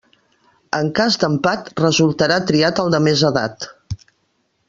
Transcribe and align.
En 0.77 0.87
cas 0.99 1.17
d'empat 1.23 1.69
resultarà 1.83 2.39
triat 2.51 2.83
el 2.85 2.89
de 2.97 3.01
més 3.09 3.25
edat. 3.33 3.69